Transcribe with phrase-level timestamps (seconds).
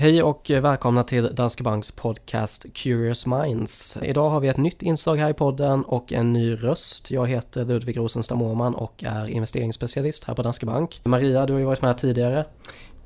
[0.00, 3.98] Hej och välkomna till Danske Banks podcast Curious Minds.
[4.02, 7.10] Idag har vi ett nytt inslag här i podden och en ny röst.
[7.10, 11.00] Jag heter Ludvig Rosenstam Åhman och är investeringsspecialist här på Danske Bank.
[11.04, 12.44] Maria, du har ju varit med tidigare.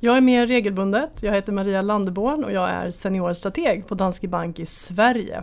[0.01, 1.23] Jag är med regelbundet.
[1.23, 5.43] Jag heter Maria Landeborn och jag är seniorstrateg på Danske Bank i Sverige.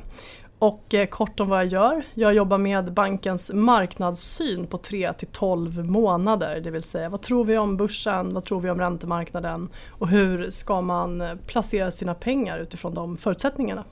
[0.60, 2.04] Och eh, kort om vad jag gör.
[2.14, 6.62] Jag jobbar med bankens marknadssyn på 3 till 12 månader.
[6.64, 10.50] Det vill säga vad tror vi om börsen, vad tror vi om räntemarknaden och hur
[10.50, 13.84] ska man eh, placera sina pengar utifrån de förutsättningarna.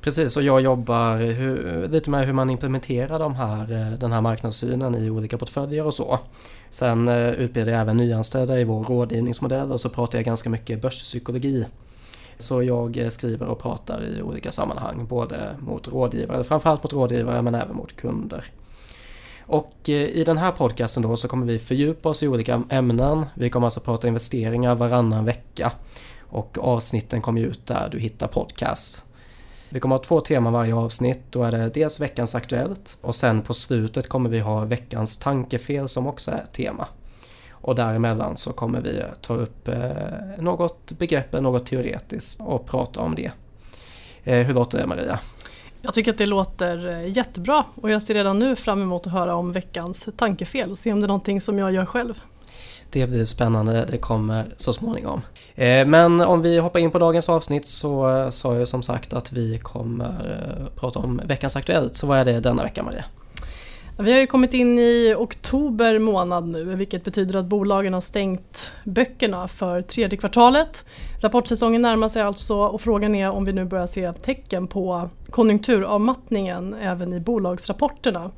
[0.00, 4.20] Precis, och jag jobbar hur, lite med hur man implementerar de här, eh, den här
[4.20, 6.18] marknadssynen i olika portföljer och så.
[6.70, 11.66] Sen utbildar jag även nyanställda i vår rådgivningsmodell och så pratar jag ganska mycket börspsykologi
[12.40, 17.42] så jag eh, skriver och pratar i olika sammanhang, både mot rådgivare, framförallt mot rådgivare
[17.42, 18.44] men även mot kunder.
[19.46, 23.26] Och eh, i den här podcasten då så kommer vi fördjupa oss i olika ämnen.
[23.34, 25.72] Vi kommer alltså prata investeringar varannan vecka.
[26.30, 29.04] Och avsnitten kommer ut där du hittar podcasts.
[29.68, 31.20] Vi kommer ha två teman varje avsnitt.
[31.30, 35.88] Då är det dels veckans Aktuellt och sen på slutet kommer vi ha veckans tankefel
[35.88, 36.88] som också är tema.
[37.60, 39.74] Och däremellan så kommer vi ta upp eh,
[40.38, 43.30] något begrepp, något teoretiskt och prata om det.
[44.24, 45.18] Eh, hur låter det Maria?
[45.82, 49.12] Jag tycker att det låter eh, jättebra och jag ser redan nu fram emot att
[49.12, 52.20] höra om veckans tankefel och se om det är någonting som jag gör själv.
[52.92, 55.20] Det blir spännande, det kommer så småningom.
[55.86, 59.58] Men om vi hoppar in på dagens avsnitt så sa jag som sagt att vi
[59.58, 61.96] kommer prata om veckans Aktuellt.
[61.96, 63.04] Så vad är det denna vecka Maria?
[64.02, 68.72] Vi har ju kommit in i oktober månad nu vilket betyder att bolagen har stängt
[68.84, 70.84] böckerna för tredje kvartalet.
[71.20, 76.74] Rapportsäsongen närmar sig alltså och frågan är om vi nu börjar se tecken på konjunkturavmattningen
[76.74, 78.30] även i bolagsrapporterna.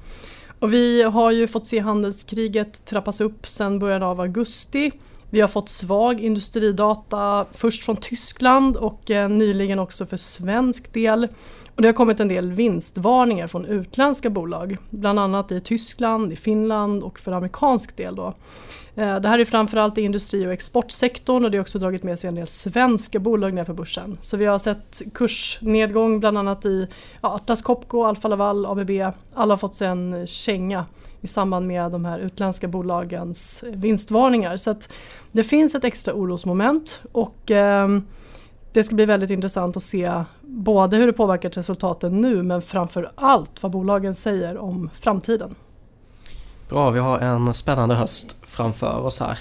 [0.58, 4.91] Och vi har ju fått se handelskriget trappas upp sedan början av augusti.
[5.30, 11.28] Vi har fått svag industridata först från Tyskland och eh, nyligen också för svensk del.
[11.75, 16.37] Och det har kommit en del vinstvarningar från utländska bolag, bland annat i Tyskland, i
[16.37, 18.15] Finland och för amerikansk del.
[18.15, 18.34] Då.
[18.94, 22.19] Eh, det här är framförallt i industri och exportsektorn och det har också dragit med
[22.19, 24.19] sig en del svenska bolag ner på börsen.
[24.21, 26.88] Så vi har sett kursnedgång bland annat i
[27.21, 28.91] ja, Atlas Copco, Alfa Laval, ABB.
[29.34, 30.87] Alla har fått sig en känga
[31.21, 34.56] i samband med de här utländska bolagens vinstvarningar.
[34.56, 34.75] Så
[35.32, 37.88] det finns ett extra orosmoment och eh,
[38.72, 43.12] det ska bli väldigt intressant att se både hur det påverkat resultaten nu men framför
[43.15, 45.55] allt vad bolagen säger om framtiden.
[46.69, 49.38] Bra, vi har en spännande höst framför oss här.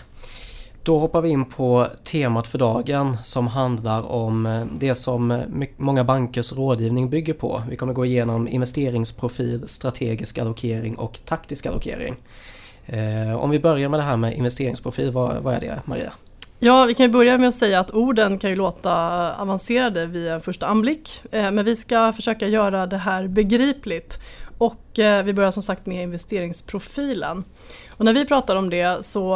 [0.83, 5.43] Då hoppar vi in på temat för dagen som handlar om det som
[5.77, 7.61] många bankers rådgivning bygger på.
[7.69, 12.15] Vi kommer gå igenom investeringsprofil, strategisk allokering och taktisk allokering.
[12.85, 16.13] Eh, om vi börjar med det här med investeringsprofil, vad, vad är det Maria?
[16.63, 18.93] Ja, vi kan börja med att säga att orden kan ju låta
[19.35, 21.23] avancerade vid en första anblick.
[21.31, 24.19] Eh, men vi ska försöka göra det här begripligt.
[24.57, 27.43] Och eh, vi börjar som sagt med investeringsprofilen.
[27.89, 29.35] Och när vi pratar om det så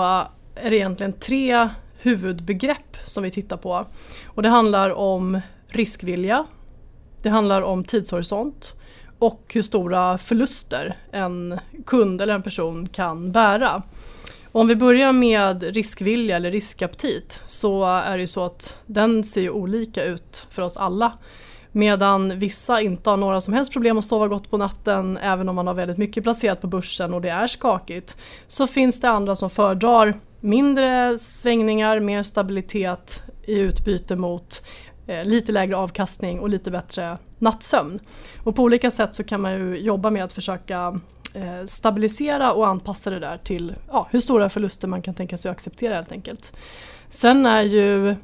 [0.55, 1.69] är det egentligen tre
[1.99, 3.85] huvudbegrepp som vi tittar på.
[4.25, 6.45] Och det handlar om riskvilja,
[7.21, 8.73] det handlar om tidshorisont
[9.19, 13.83] och hur stora förluster en kund eller en person kan bära.
[14.55, 19.41] Om vi börjar med riskvilja eller riskaptit så är det ju så att den ser
[19.41, 21.13] ju olika ut för oss alla.
[21.71, 25.55] Medan vissa inte har några som helst problem att sova gott på natten även om
[25.55, 28.17] man har väldigt mycket placerat på börsen och det är skakigt.
[28.47, 34.66] Så finns det andra som föredrar mindre svängningar, mer stabilitet i utbyte mot
[35.07, 37.99] eh, lite lägre avkastning och lite bättre nattsömn.
[38.43, 40.99] Och på olika sätt så kan man ju jobba med att försöka
[41.35, 45.50] Eh, stabilisera och anpassa det där till ja, hur stora förluster man kan tänka sig
[45.50, 46.57] att acceptera helt enkelt.
[47.09, 48.16] Sen är ju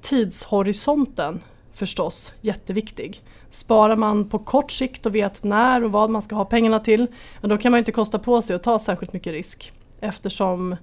[0.00, 1.40] tidshorisonten
[1.74, 3.22] förstås jätteviktig.
[3.50, 7.06] Sparar man på kort sikt och vet när och vad man ska ha pengarna till,
[7.40, 10.76] då kan man inte kosta på sig att ta särskilt mycket risk eftersom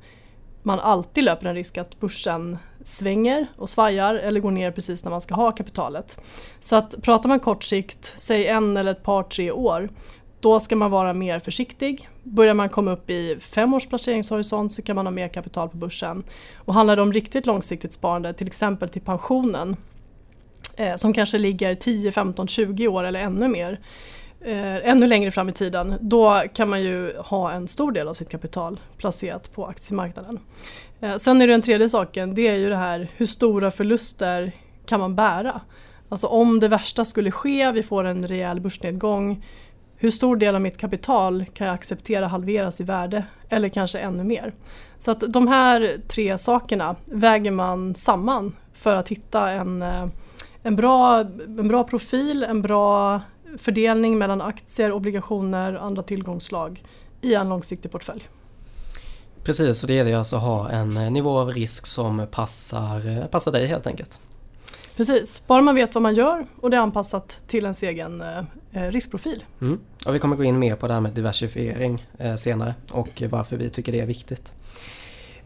[0.63, 5.11] man alltid löper en risk att börsen svänger och svajar eller går ner precis när
[5.11, 6.19] man ska ha kapitalet.
[6.59, 9.89] Så att pratar man kort sikt, säg en eller ett par tre år,
[10.47, 12.09] då ska man vara mer försiktig.
[12.23, 15.77] Börjar man komma upp i fem års placeringshorisont så kan man ha mer kapital på
[15.77, 16.23] börsen.
[16.55, 19.75] Och handlar det om riktigt långsiktigt sparande, till exempel till pensionen,
[20.77, 23.79] eh, som kanske ligger 10, 15, 20 år eller ännu mer,
[24.41, 28.13] eh, ännu längre fram i tiden, då kan man ju ha en stor del av
[28.13, 30.39] sitt kapital placerat på aktiemarknaden.
[31.01, 34.51] Eh, sen är det den tredje saken, det är ju det här hur stora förluster
[34.85, 35.61] kan man bära?
[36.09, 39.43] Alltså om det värsta skulle ske, vi får en rejäl börsnedgång,
[39.99, 44.23] hur stor del av mitt kapital kan jag acceptera halveras i värde eller kanske ännu
[44.23, 44.53] mer?
[44.99, 50.07] Så att de här tre sakerna väger man samman för att hitta en, eh,
[50.63, 53.21] en, bra, en bra profil, en bra
[53.57, 56.83] fördelning mellan aktier, obligationer och andra tillgångsslag
[57.21, 58.29] i en långsiktig portfölj.
[59.43, 63.25] Precis, så det gäller alltså att ha en eh, nivå av risk som passar, eh,
[63.25, 64.19] passar dig helt enkelt.
[64.95, 68.23] Precis, bara man vet vad man gör och det är anpassat till ens egen
[68.77, 69.43] riskprofil.
[69.61, 69.79] Mm.
[70.05, 73.57] Och vi kommer gå in mer på det här med diversifiering eh, senare och varför
[73.57, 74.53] vi tycker det är viktigt.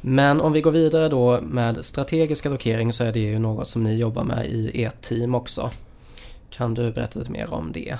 [0.01, 3.83] Men om vi går vidare då med strategisk allokering så är det ju något som
[3.83, 5.71] ni jobbar med i ert team också.
[6.49, 7.97] Kan du berätta lite mer om det?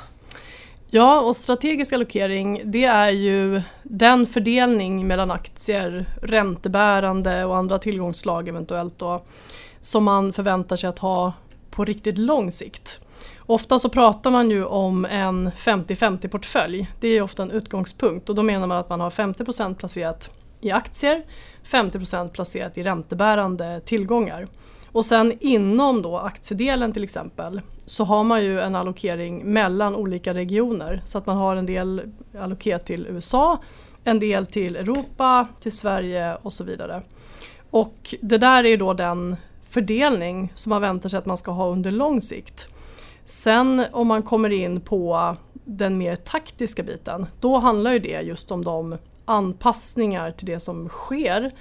[0.93, 8.47] Ja, och strategisk allokering det är ju den fördelning mellan aktier, räntebärande och andra tillgångsslag
[8.47, 9.23] eventuellt då,
[9.81, 11.33] som man förväntar sig att ha
[11.69, 12.90] på riktigt lång sikt.
[13.51, 16.91] Ofta så pratar man ju om en 50-50 portfölj.
[16.99, 20.71] Det är ofta en utgångspunkt och då menar man att man har 50% placerat i
[20.71, 21.25] aktier,
[21.65, 24.47] 50% placerat i räntebärande tillgångar.
[24.91, 30.33] Och sen inom då aktiedelen till exempel så har man ju en allokering mellan olika
[30.33, 32.01] regioner så att man har en del
[32.39, 33.61] allokerat till USA,
[34.03, 37.01] en del till Europa, till Sverige och så vidare.
[37.69, 39.35] Och det där är då den
[39.69, 42.69] fördelning som man väntar sig att man ska ha under lång sikt.
[43.25, 45.35] Sen om man kommer in på
[45.65, 50.89] den mer taktiska biten, då handlar ju det just om de anpassningar till det som
[50.89, 51.51] sker,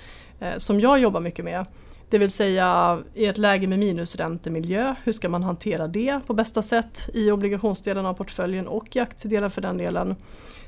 [0.40, 1.66] eh, som jag jobbar mycket med.
[2.10, 6.62] Det vill säga i ett läge med minusräntemiljö, hur ska man hantera det på bästa
[6.62, 10.16] sätt i obligationsdelen av portföljen och i aktiedelen för den delen.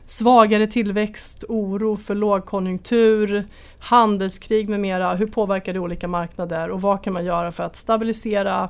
[0.05, 3.45] Svagare tillväxt, oro för lågkonjunktur,
[3.79, 5.15] handelskrig med mera.
[5.15, 8.69] Hur påverkar det olika marknader och vad kan man göra för att stabilisera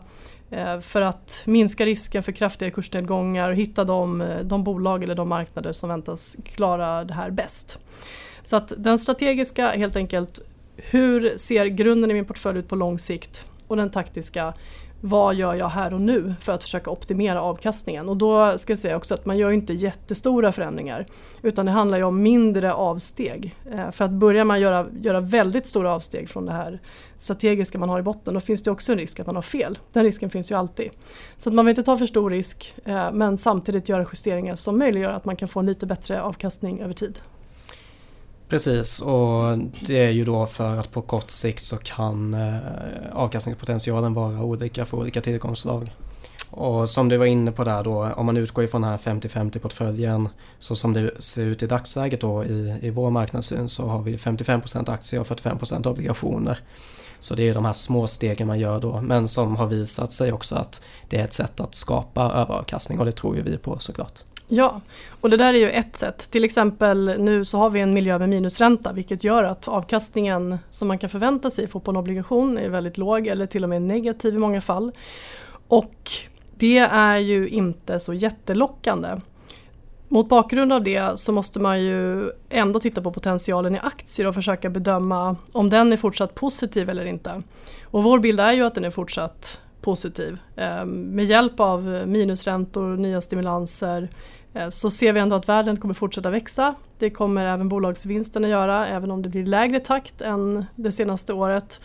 [0.53, 5.15] Eh, för att minska risken för kraftiga kursnedgångar och hitta de, eh, de bolag eller
[5.15, 7.79] de marknader som väntas klara det här bäst.
[8.43, 10.41] Så att den strategiska helt enkelt
[10.77, 13.47] hur ser grunden i min portfölj ut på lång sikt?
[13.67, 14.55] Och den taktiska,
[15.05, 18.09] vad gör jag här och nu för att försöka optimera avkastningen?
[18.09, 21.07] Och då ska jag säga också att man gör inte jättestora förändringar
[21.43, 23.55] utan det handlar ju om mindre avsteg.
[23.73, 26.81] Eh, för att börjar man göra, göra väldigt stora avsteg från det här
[27.17, 29.79] strategiska man har i botten då finns det också en risk att man har fel.
[29.93, 30.91] Den risken finns ju alltid.
[31.37, 34.79] Så att man vill inte ta för stor risk eh, men samtidigt göra justeringar som
[34.79, 37.21] möjliggör att man kan få en lite bättre avkastning över tid.
[38.53, 42.57] Precis och det är ju då för att på kort sikt så kan eh,
[43.13, 45.93] avkastningspotentialen vara olika för olika tillgångsslag.
[46.51, 49.59] Och som du var inne på där då, om man utgår ifrån den här 50-50
[49.59, 50.29] portföljen
[50.59, 54.17] så som det ser ut i dagsläget då i, i vår marknadssyn så har vi
[54.17, 56.59] 55% aktier och 45% obligationer.
[57.19, 60.33] Så det är de här små stegen man gör då men som har visat sig
[60.33, 63.79] också att det är ett sätt att skapa överavkastning och det tror ju vi på
[63.79, 64.15] såklart.
[64.55, 64.81] Ja,
[65.21, 66.31] och det där är ju ett sätt.
[66.31, 70.89] Till exempel nu så har vi en miljö med minusränta vilket gör att avkastningen som
[70.89, 73.83] man kan förvänta sig få på en obligation är väldigt låg eller till och med
[73.83, 74.93] negativ i många fall.
[75.69, 76.11] Och
[76.55, 79.09] det är ju inte så jättelockande.
[80.09, 84.35] Mot bakgrund av det så måste man ju ändå titta på potentialen i aktier och
[84.35, 87.43] försöka bedöma om den är fortsatt positiv eller inte.
[87.83, 90.39] Och vår bild är ju att den är fortsatt positiv.
[90.57, 94.09] Eh, med hjälp av minusräntor, nya stimulanser
[94.55, 96.75] Eh, så ser vi ändå att världen kommer fortsätta växa.
[96.99, 101.81] Det kommer även bolagsvinsterna göra även om det blir lägre takt än det senaste året.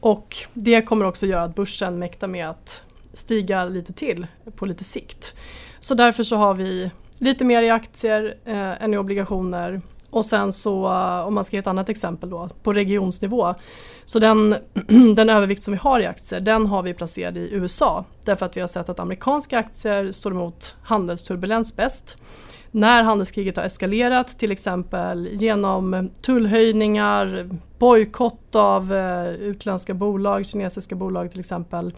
[0.00, 4.26] Och det kommer också göra att börsen mäktar med att stiga lite till
[4.56, 5.34] på lite sikt.
[5.80, 10.52] Så därför så har vi lite mer i aktier eh, än i obligationer och sen
[10.52, 13.54] så eh, om man ska ge ett annat exempel då på regionsnivå.
[14.04, 14.56] Så den,
[15.14, 18.56] den övervikt som vi har i aktier den har vi placerad i USA därför att
[18.56, 22.16] vi har sett att amerikanska aktier står emot handelsturbulens bäst.
[22.72, 31.30] När handelskriget har eskalerat till exempel genom tullhöjningar, bojkott av eh, utländska bolag, kinesiska bolag
[31.30, 31.94] till exempel,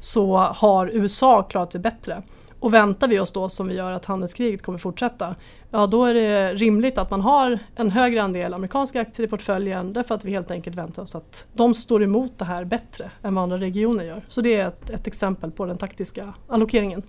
[0.00, 2.22] så har USA klarat sig bättre.
[2.60, 5.34] Och väntar vi oss då som vi gör att handelskriget kommer fortsätta,
[5.70, 9.92] ja då är det rimligt att man har en högre andel amerikanska aktier i portföljen
[9.92, 13.34] därför att vi helt enkelt väntar oss att de står emot det här bättre än
[13.34, 14.24] vad andra regioner gör.
[14.28, 17.02] Så det är ett, ett exempel på den taktiska allokeringen.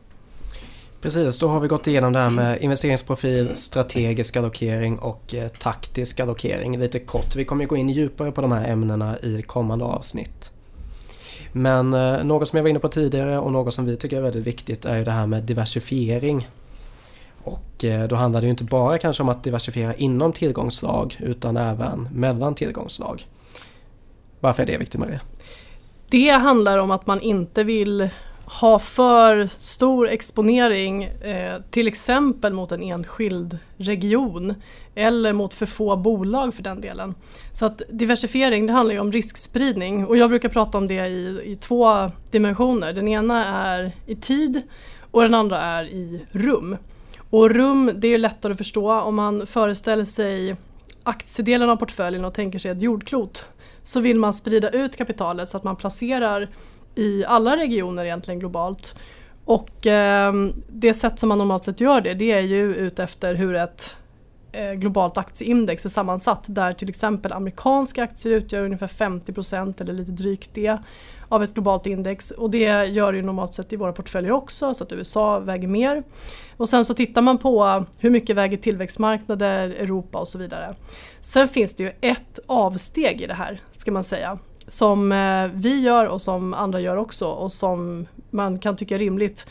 [1.01, 6.19] Precis, då har vi gått igenom det här med investeringsprofil, strategisk allokering och eh, taktisk
[6.19, 7.35] allokering lite kort.
[7.35, 10.51] Vi kommer gå in djupare på de här ämnena i kommande avsnitt.
[11.51, 14.21] Men eh, något som jag var inne på tidigare och något som vi tycker är
[14.21, 16.47] väldigt viktigt är ju det här med diversifiering.
[17.43, 21.57] Och eh, då handlar det ju inte bara kanske om att diversifiera inom tillgångslag utan
[21.57, 23.25] även mellan tillgångslag.
[24.39, 25.19] Varför är det viktigt Maria?
[26.09, 28.09] Det handlar om att man inte vill
[28.47, 34.55] ha för stor exponering eh, till exempel mot en enskild region
[34.95, 37.15] eller mot för få bolag för den delen.
[37.53, 41.41] Så att diversifiering det handlar ju om riskspridning och jag brukar prata om det i,
[41.43, 42.93] i två dimensioner.
[42.93, 44.61] Den ena är i tid
[45.11, 46.77] och den andra är i rum.
[47.29, 50.55] Och rum det är lättare att förstå om man föreställer sig
[51.03, 53.45] aktiedelen av portföljen och tänker sig ett jordklot
[53.83, 56.47] så vill man sprida ut kapitalet så att man placerar
[56.97, 58.95] i alla regioner egentligen globalt.
[59.45, 60.33] Och eh,
[60.67, 63.97] det sätt som man normalt sett gör det, det är ju utefter hur ett
[64.51, 69.93] eh, globalt aktieindex är sammansatt där till exempel amerikanska aktier utgör ungefär 50 procent eller
[69.93, 70.77] lite drygt det
[71.29, 74.73] av ett globalt index och det gör det ju normalt sett i våra portföljer också
[74.73, 76.03] så att USA väger mer.
[76.57, 80.75] Och sen så tittar man på hur mycket väger tillväxtmarknader, Europa och så vidare.
[81.21, 85.81] Sen finns det ju ett avsteg i det här ska man säga som eh, vi
[85.81, 89.47] gör och som andra gör också och som man kan tycka är rimligt.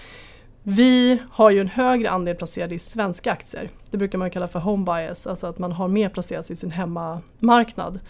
[0.62, 3.70] Vi har ju en högre andel placerade i svenska aktier.
[3.90, 6.70] Det brukar man kalla för home bias, alltså att man har mer placerat i sin
[6.70, 8.00] hemmamarknad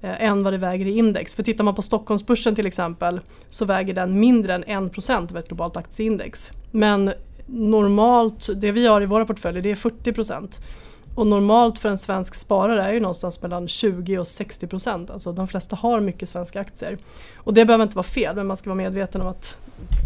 [0.00, 1.34] eh, än vad det väger i index.
[1.34, 5.48] För tittar man på Stockholmsbörsen till exempel så väger den mindre än 1% av ett
[5.48, 6.50] globalt aktieindex.
[6.70, 7.12] Men
[7.46, 10.60] normalt, det vi har i våra portföljer det är 40%.
[11.18, 15.10] Och normalt för en svensk sparare är ju någonstans mellan 20 och 60 procent.
[15.10, 16.98] Alltså de flesta har mycket svenska aktier.
[17.36, 19.56] Och det behöver inte vara fel men man ska vara medveten om att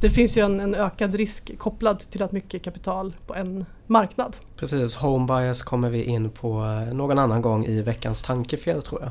[0.00, 4.37] det finns ju en, en ökad risk kopplad till att mycket kapital på en marknad.
[4.57, 9.00] Precis, home bias kommer vi in på eh, någon annan gång i veckans tankefel tror
[9.00, 9.11] jag.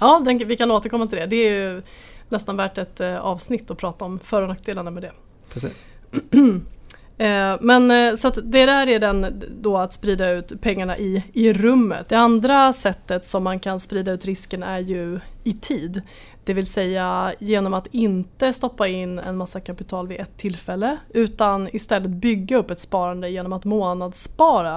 [0.00, 1.26] Ja, den, vi kan återkomma till det.
[1.26, 1.82] Det är ju
[2.28, 5.12] nästan värt ett eh, avsnitt att prata om för och nackdelarna med det.
[5.52, 5.86] Precis.
[7.20, 11.24] Eh, men eh, så att det där är den då att sprida ut pengarna i,
[11.32, 12.08] i rummet.
[12.08, 16.02] Det andra sättet som man kan sprida ut risken är ju i tid.
[16.44, 21.68] Det vill säga genom att inte stoppa in en massa kapital vid ett tillfälle utan
[21.72, 24.76] istället bygga upp ett sparande genom att månadsspara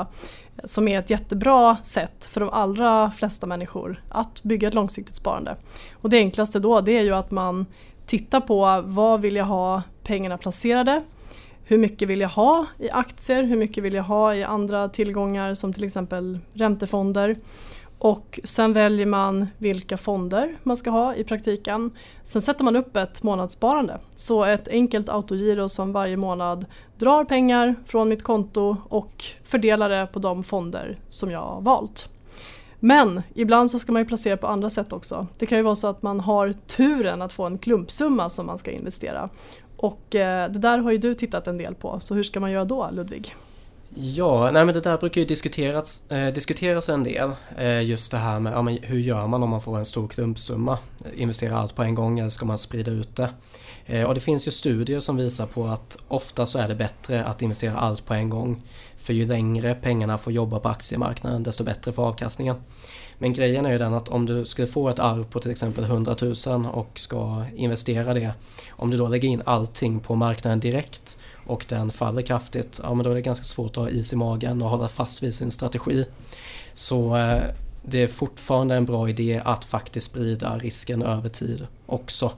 [0.57, 5.15] eh, som är ett jättebra sätt för de allra flesta människor att bygga ett långsiktigt
[5.15, 5.55] sparande.
[6.01, 7.65] Och det enklaste då det är ju att man
[8.05, 11.01] tittar på vad vill jag ha pengarna placerade
[11.65, 15.53] hur mycket vill jag ha i aktier, hur mycket vill jag ha i andra tillgångar
[15.53, 17.36] som till exempel räntefonder.
[17.98, 21.91] Och sen väljer man vilka fonder man ska ha i praktiken.
[22.24, 24.00] Sen sätter man upp ett månadssparande.
[24.15, 26.65] Så ett enkelt autogiro som varje månad
[26.98, 32.10] drar pengar från mitt konto och fördelar det på de fonder som jag har valt.
[32.79, 35.27] Men ibland så ska man ju placera på andra sätt också.
[35.38, 38.58] Det kan ju vara så att man har turen att få en klumpsumma som man
[38.58, 39.29] ska investera.
[39.83, 42.51] Och eh, det där har ju du tittat en del på, så hur ska man
[42.51, 43.35] göra då Ludvig?
[43.95, 47.31] Ja, nej men det där brukar ju diskuteras, eh, diskuteras en del.
[47.57, 50.07] Eh, just det här med ja, men hur gör man om man får en stor
[50.07, 50.79] klumpsumma?
[51.15, 53.29] Investera allt på en gång eller ska man sprida ut det?
[53.85, 57.23] Eh, och det finns ju studier som visar på att ofta så är det bättre
[57.23, 58.61] att investera allt på en gång.
[58.97, 62.55] För ju längre pengarna får jobba på aktiemarknaden desto bättre för avkastningen.
[63.17, 65.84] Men grejen är ju den att om du skulle få ett arv på till exempel
[65.84, 68.34] 100 000 och ska investera det.
[68.70, 73.03] Om du då lägger in allting på marknaden direkt och den faller kraftigt, ja men
[73.03, 75.51] då är det ganska svårt att ha is i magen och hålla fast vid sin
[75.51, 76.05] strategi.
[76.74, 77.43] Så eh,
[77.86, 82.32] det är fortfarande en bra idé att faktiskt sprida risken över tid också.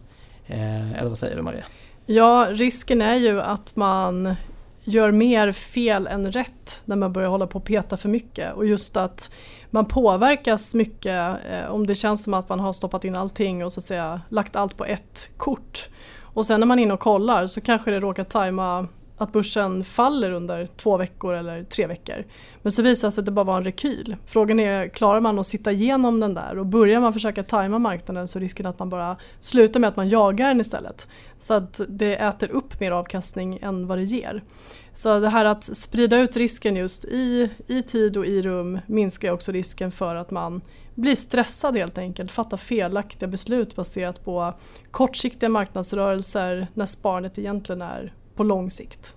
[0.48, 1.66] Eh, eller vad säger du Maria?
[2.06, 4.36] Ja, risken är ju att man
[4.86, 8.54] gör mer fel än rätt när man börjar hålla på och peta för mycket.
[8.54, 9.32] Och just att
[9.70, 13.74] man påverkas mycket eh, om det känns som att man har stoppat in allting och
[13.74, 15.90] så att säga lagt allt på ett kort.
[16.22, 18.88] Och sen när man är inne och kollar så kanske det råkar tajma
[19.18, 22.26] att börsen faller under två veckor eller tre veckor.
[22.62, 24.16] Men så visar det sig att det bara var en rekyl.
[24.26, 26.60] Frågan är, klarar man att sitta igenom den där?
[26.60, 29.96] Och börjar man försöka tajma marknaden så är risken att man bara slutar med att
[29.96, 31.08] man jagar den istället.
[31.38, 34.44] Så att det äter upp mer avkastning än vad det ger.
[34.94, 39.32] Så det här att sprida ut risken just i, i tid och i rum minskar
[39.32, 40.62] också risken för att man
[40.96, 44.54] blir stressad helt enkelt, fattar felaktiga beslut baserat på
[44.92, 49.16] kortsiktiga marknadsrörelser när sparandet egentligen är på lång sikt.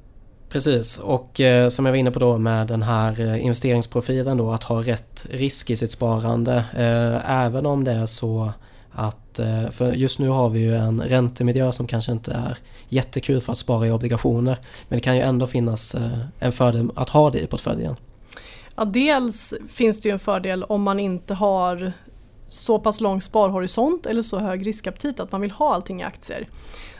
[0.48, 4.52] Precis och eh, som jag var inne på då med den här eh, investeringsprofilen då
[4.52, 6.64] att ha rätt risk i sitt sparande.
[6.76, 8.52] Eh, även om det är så
[8.92, 12.58] att, eh, för just nu har vi ju en räntemiljö som kanske inte är
[12.88, 14.58] jättekul för att spara i obligationer.
[14.88, 17.96] Men det kan ju ändå finnas eh, en fördel att ha det i portföljen.
[18.76, 21.92] Ja, dels finns det ju en fördel om man inte har
[22.48, 26.48] så pass lång sparhorisont eller så hög riskaptit att man vill ha allting i aktier.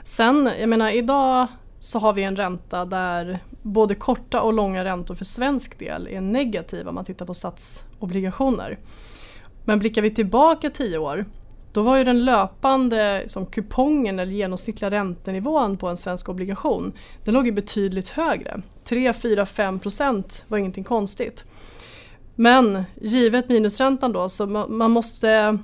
[0.03, 1.47] Sen, jag menar idag
[1.81, 6.21] så har vi en ränta där både korta och långa räntor för svensk del är
[6.21, 8.79] negativa om man tittar på statsobligationer.
[9.65, 11.25] Men blickar vi tillbaka tio år
[11.73, 16.93] då var ju den löpande som kupongen eller genomsnittliga räntenivån på en svensk obligation,
[17.25, 18.63] den låg ju betydligt högre.
[18.85, 21.45] 3, 4, 5 procent var ingenting konstigt.
[22.35, 25.59] Men givet minusräntan då så man måste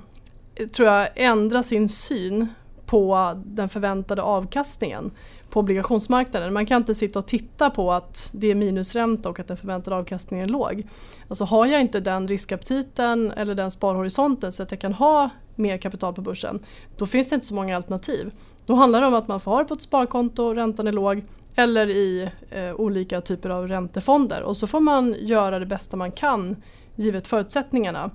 [0.73, 2.47] tror jag ändra sin syn
[2.85, 5.11] på den förväntade avkastningen
[5.55, 6.53] på obligationsmarknaden.
[6.53, 9.95] Man kan inte sitta och titta på att det är minusränta och att den förväntade
[9.95, 10.83] avkastningen är låg.
[11.27, 15.77] Alltså har jag inte den riskaptiten eller den sparhorisonten så att jag kan ha mer
[15.77, 16.59] kapital på börsen,
[16.97, 18.31] då finns det inte så många alternativ.
[18.65, 21.23] Då handlar det om att man får ha det på ett sparkonto, räntan är låg,
[21.55, 26.11] eller i eh, olika typer av räntefonder och så får man göra det bästa man
[26.11, 26.55] kan
[26.95, 28.11] givet förutsättningarna.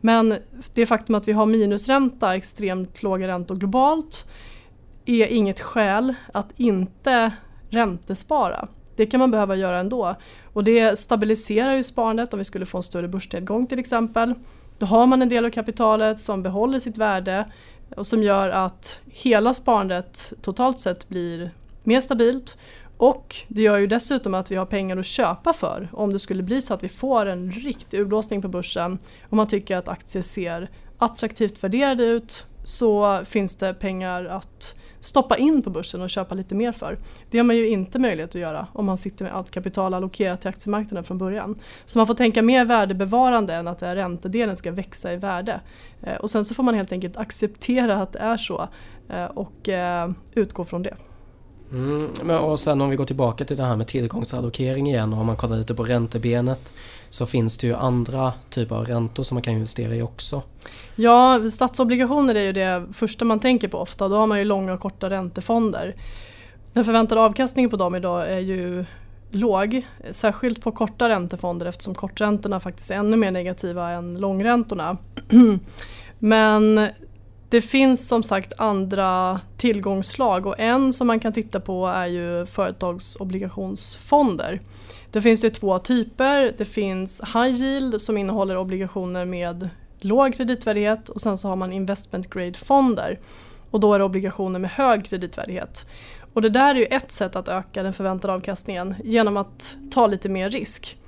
[0.00, 0.34] Men
[0.74, 4.26] det faktum att vi har minusränta, extremt låga räntor globalt
[5.04, 7.32] är inget skäl att inte
[7.70, 8.68] räntespara.
[8.96, 10.14] Det kan man behöva göra ändå.
[10.52, 14.34] Och det stabiliserar ju sparandet om vi skulle få en större börsnedgång till exempel.
[14.78, 17.44] Då har man en del av kapitalet som behåller sitt värde
[17.96, 21.50] och som gör att hela sparandet totalt sett blir
[21.84, 22.58] mer stabilt
[22.96, 26.42] och det gör ju dessutom att vi har pengar att köpa för om det skulle
[26.42, 30.22] bli så att vi får en riktig urblåsning på börsen och man tycker att aktier
[30.22, 36.34] ser attraktivt värderade ut så finns det pengar att stoppa in på börsen och köpa
[36.34, 36.98] lite mer för.
[37.30, 40.40] Det har man ju inte möjlighet att göra om man sitter med allt kapital allokerat
[40.40, 41.58] till aktiemarknaden från början.
[41.86, 45.60] Så man får tänka mer värdebevarande än att räntedelen ska växa i värde.
[46.02, 48.68] Eh, och sen så får man helt enkelt acceptera att det är så
[49.08, 50.96] eh, och eh, utgå från det.
[51.72, 55.20] Mm, men och sen om vi går tillbaka till det här med tillgångsallokering igen och
[55.20, 56.72] om man kollar lite på räntebenet
[57.10, 60.42] så finns det ju andra typer av räntor som man kan investera i också.
[60.96, 64.08] Ja, statsobligationer är ju det första man tänker på ofta.
[64.08, 65.94] Då har man ju långa och korta räntefonder.
[66.72, 68.84] Den förväntade avkastningen på dem idag är ju
[69.30, 74.96] låg, särskilt på korta räntefonder eftersom korträntorna faktiskt är ännu mer negativa än långräntorna.
[76.18, 76.88] Men
[77.52, 82.46] det finns som sagt andra tillgångsslag och en som man kan titta på är ju
[82.46, 84.60] företagsobligationsfonder.
[85.10, 86.54] Det finns det två typer.
[86.58, 89.68] Det finns high yield som innehåller obligationer med
[90.00, 93.18] låg kreditvärdighet och sen så har man investment grade fonder
[93.70, 95.86] och då är det obligationer med hög kreditvärdighet.
[96.34, 100.06] Och det där är ju ett sätt att öka den förväntade avkastningen genom att ta
[100.06, 100.98] lite mer risk.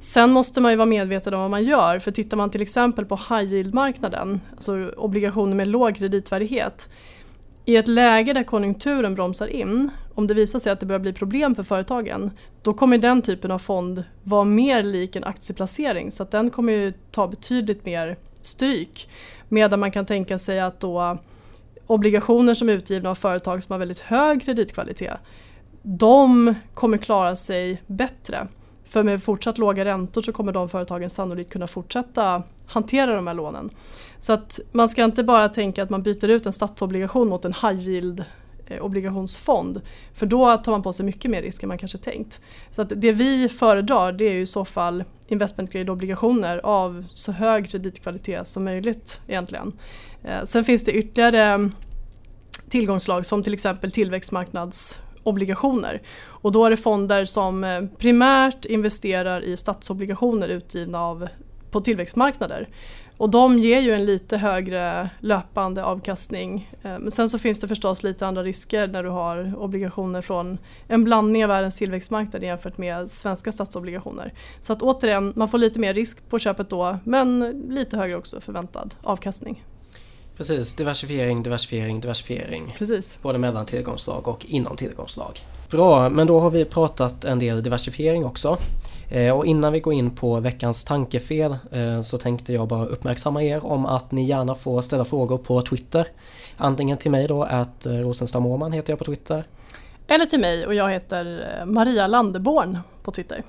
[0.00, 3.04] Sen måste man ju vara medveten om vad man gör för tittar man till exempel
[3.04, 6.88] på high yield-marknaden, alltså obligationer med låg kreditvärdighet.
[7.64, 11.12] I ett läge där konjunkturen bromsar in, om det visar sig att det börjar bli
[11.12, 12.30] problem för företagen,
[12.62, 16.72] då kommer den typen av fond vara mer lik en aktieplacering så att den kommer
[16.72, 19.08] ju ta betydligt mer stryk.
[19.48, 21.18] Medan man kan tänka sig att då
[21.86, 25.18] obligationer som är utgivna av företag som har väldigt hög kreditkvalitet,
[25.82, 28.46] de kommer klara sig bättre.
[28.88, 33.34] För med fortsatt låga räntor så kommer de företagen sannolikt kunna fortsätta hantera de här
[33.34, 33.70] lånen.
[34.18, 37.52] Så att man ska inte bara tänka att man byter ut en statsobligation mot en
[37.52, 38.24] high yield
[38.66, 39.80] eh, obligationsfond.
[40.14, 42.40] För då tar man på sig mycket mer risk än man kanske tänkt.
[42.70, 47.04] Så att det vi föredrar det är ju i så fall investment grade obligationer av
[47.10, 49.72] så hög kreditkvalitet som möjligt egentligen.
[50.24, 51.70] Eh, sen finns det ytterligare
[52.68, 56.02] tillgångslag som till exempel tillväxtmarknads obligationer.
[56.24, 61.28] Och då är det fonder som eh, primärt investerar i statsobligationer utgivna av,
[61.70, 62.68] på tillväxtmarknader.
[63.18, 66.70] Och de ger ju en lite högre löpande avkastning.
[66.82, 70.58] Eh, men sen så finns det förstås lite andra risker när du har obligationer från
[70.88, 74.32] en blandning av världens tillväxtmarknad jämfört med svenska statsobligationer.
[74.60, 78.40] Så att återigen, man får lite mer risk på köpet då men lite högre också
[78.40, 79.64] förväntad avkastning.
[80.36, 82.74] Precis, diversifiering, diversifiering, diversifiering.
[82.78, 83.18] Precis.
[83.22, 85.38] Både mellan tillgångslag och inom tillgångslag.
[85.70, 88.58] Bra, men då har vi pratat en del diversifiering också.
[89.10, 93.42] Eh, och innan vi går in på veckans tankefel eh, så tänkte jag bara uppmärksamma
[93.42, 96.06] er om att ni gärna får ställa frågor på Twitter.
[96.56, 99.44] Antingen till mig då, att eh, Rosenstam heter jag på Twitter.
[100.06, 103.42] Eller till mig och jag heter Maria Landeborn på Twitter.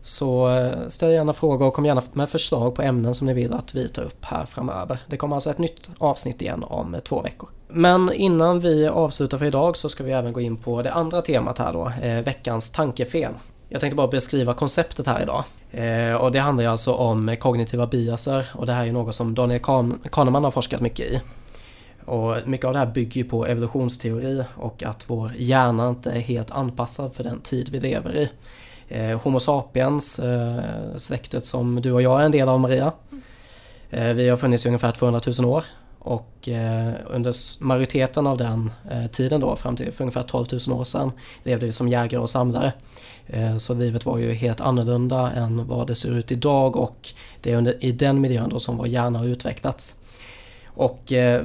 [0.00, 3.52] Så eh, ställ gärna frågor och kom gärna med förslag på ämnen som ni vill
[3.52, 4.98] att vi tar upp här framöver.
[5.06, 7.48] Det kommer alltså ett nytt avsnitt igen om eh, två veckor.
[7.68, 11.22] Men innan vi avslutar för idag så ska vi även gå in på det andra
[11.22, 13.32] temat här då, eh, veckans tankefel.
[13.68, 15.44] Jag tänkte bara beskriva konceptet här idag.
[15.70, 19.34] Eh, och det handlar ju alltså om kognitiva biaser och det här är något som
[19.34, 19.60] Daniel
[20.10, 21.20] Kahneman har forskat mycket i.
[22.04, 26.20] Och mycket av det här bygger ju på evolutionsteori och att vår hjärna inte är
[26.20, 28.30] helt anpassad för den tid vi lever i
[28.88, 30.60] eh, Homo sapiens, eh,
[30.96, 32.92] släktet som du och jag är en del av Maria.
[33.90, 35.64] Eh, vi har funnits i ungefär 200 000 år
[35.98, 40.80] och eh, under majoriteten av den eh, tiden då fram till för ungefär 12 000
[40.80, 42.72] år sedan levde vi som jägare och samlare.
[43.26, 47.52] Eh, så livet var ju helt annorlunda än vad det ser ut idag och det
[47.52, 49.96] är under, i den miljön då som vår hjärna har utvecklats.
[50.66, 51.42] Och eh,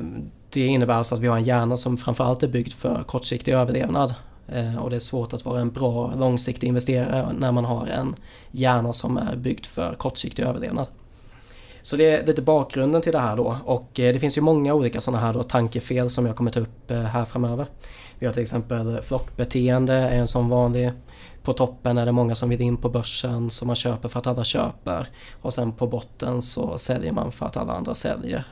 [0.50, 4.16] det innebär alltså att vi har en hjärna som framförallt är byggd för kortsiktig överlevnad.
[4.48, 8.16] Eh, och det är svårt att vara en bra långsiktig investerare när man har en
[8.52, 10.88] hjärna som är byggd för kortsiktig överlevnad.
[11.84, 14.74] Så det är lite bakgrunden till det här då och eh, det finns ju många
[14.74, 17.66] olika sådana här då tankefel som jag kommer ta upp eh, här framöver.
[18.20, 20.92] Vi har till exempel flockbeteende är en sån vanlig.
[21.44, 24.28] På toppen är det många som vill in på börsen så man köper för att
[24.28, 25.08] alla köper.
[25.42, 28.44] Och sen på botten så säljer man för att alla andra säljer.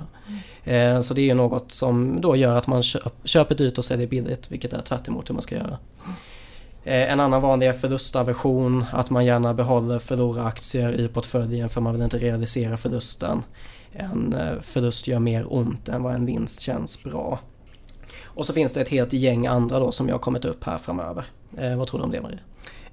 [0.65, 1.04] Mm.
[1.04, 2.84] Så det är något som då gör att man
[3.24, 5.78] köper dyrt och säljer billigt vilket är tvärt hur man ska göra.
[6.84, 11.94] Eh, en annan vanlig är förlustaversion, att man gärna behåller förloraraktier i portföljen för man
[11.94, 13.44] vill inte realisera förlusten.
[13.94, 17.39] En eh, förlust gör mer ont än vad en vinst känns bra.
[18.24, 20.78] Och så finns det ett helt gäng andra då som jag har kommit upp här
[20.78, 21.26] framöver.
[21.58, 22.39] Eh, vad tror du om det Marie?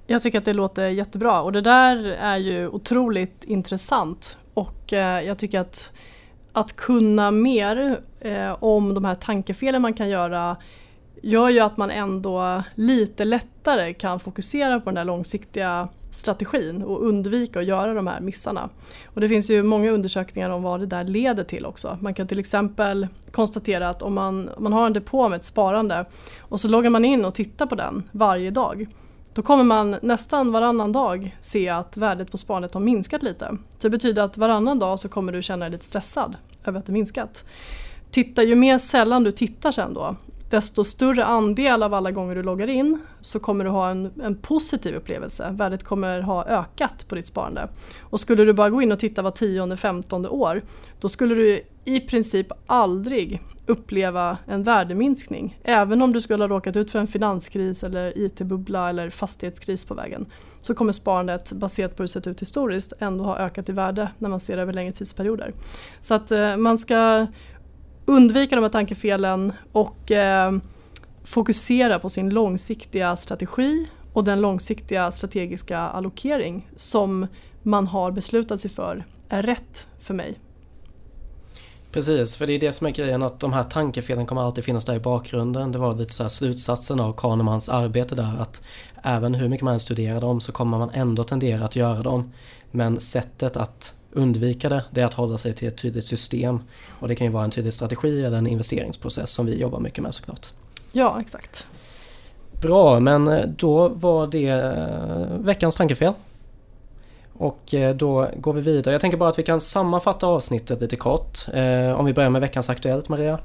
[0.07, 5.21] Jag tycker att det låter jättebra och det där är ju otroligt intressant och eh,
[5.21, 5.91] jag tycker att
[6.51, 10.57] att kunna mer eh, om de här tankefelen man kan göra
[11.21, 17.07] gör ju att man ändå lite lättare kan fokusera på den där långsiktiga strategin och
[17.07, 18.69] undvika att göra de här missarna.
[19.05, 21.97] Och det finns ju många undersökningar om vad det där leder till också.
[22.01, 25.43] Man kan till exempel konstatera att om man, om man har en depå med ett
[25.43, 26.05] sparande
[26.39, 28.87] och så loggar man in och tittar på den varje dag
[29.33, 33.57] då kommer man nästan varannan dag se att värdet på sparandet har minskat lite.
[33.81, 36.91] Det betyder att varannan dag så kommer du känna dig lite stressad över att det
[36.91, 37.45] minskat.
[38.11, 40.15] Titta, ju mer sällan du tittar sen då,
[40.49, 44.35] desto större andel av alla gånger du loggar in så kommer du ha en, en
[44.35, 45.49] positiv upplevelse.
[45.51, 47.67] Värdet kommer ha ökat på ditt sparande.
[48.01, 50.61] Och skulle du bara gå in och titta var tionde, femtonde år
[50.99, 55.59] då skulle du i princip aldrig uppleva en värdeminskning.
[55.63, 59.93] Även om du skulle ha råkat ut för en finanskris eller IT-bubbla eller fastighetskris på
[59.93, 60.25] vägen
[60.61, 64.11] så kommer sparandet baserat på hur det sett ut historiskt ändå ha ökat i värde
[64.17, 65.53] när man ser det över längre tidsperioder.
[66.01, 67.27] Så att eh, man ska
[68.09, 70.57] undvika de här tankefelen och eh,
[71.23, 77.27] fokusera på sin långsiktiga strategi och den långsiktiga strategiska allokering som
[77.63, 80.39] man har beslutat sig för är rätt för mig.
[81.91, 84.85] Precis, för det är det som är grejen att de här tankefelen kommer alltid finnas
[84.85, 85.71] där i bakgrunden.
[85.71, 88.61] Det var lite så slutsatsen av Kahnemans arbete där att
[89.03, 92.31] även hur mycket man studerar dem så kommer man ändå tendera att göra dem.
[92.71, 96.59] Men sättet att undvika det, det är att hålla sig till ett tydligt system.
[96.99, 100.03] Och det kan ju vara en tydlig strategi eller en investeringsprocess som vi jobbar mycket
[100.03, 100.47] med såklart.
[100.91, 101.67] Ja, exakt.
[102.61, 106.13] Bra, men då var det eh, veckans tankefel.
[107.39, 108.93] Och eh, då går vi vidare.
[108.93, 111.37] Jag tänker bara att vi kan sammanfatta avsnittet lite kort.
[111.95, 113.39] Om vi börjar med veckans Aktuellt, Maria.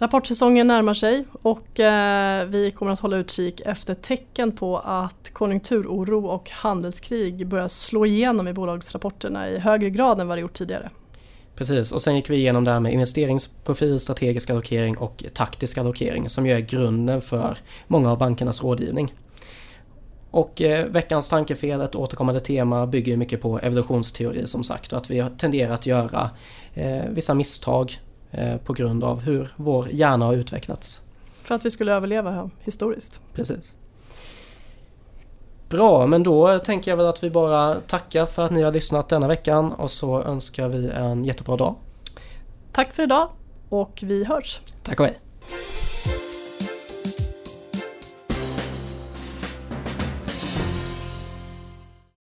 [0.00, 6.26] Rapportsäsongen närmar sig och eh, vi kommer att hålla utkik efter tecken på att konjunkturoro
[6.26, 10.90] och handelskrig börjar slå igenom i bolagsrapporterna i högre grad än vad det gjort tidigare.
[11.54, 16.28] Precis, och sen gick vi igenom det här med investeringsprofil, strategisk allokering och taktisk allokering
[16.28, 19.14] som ju är grunden för många av bankernas rådgivning.
[20.30, 25.10] Och eh, veckans tankefel, ett återkommande tema, bygger mycket på evolutionsteori som sagt och att
[25.10, 26.30] vi tenderar att göra
[26.74, 27.98] eh, vissa misstag
[28.30, 31.00] Eh, på grund av hur vår hjärna har utvecklats.
[31.42, 33.20] För att vi skulle överleva här historiskt.
[33.34, 33.76] Precis.
[35.68, 39.08] Bra, men då tänker jag väl att vi bara tackar för att ni har lyssnat
[39.08, 41.74] denna veckan och så önskar vi en jättebra dag.
[42.72, 43.28] Tack för idag
[43.68, 44.60] och vi hörs.
[44.82, 45.16] Tack och hej.